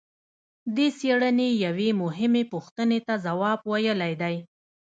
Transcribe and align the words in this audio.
دې 0.75 0.87
څېړنې 0.97 1.49
یوې 1.65 1.89
مهمې 2.03 2.43
پوښتنې 2.53 2.99
ته 3.07 3.13
ځواب 3.25 3.59
ویلی 3.71 4.13
دی. 4.21 4.35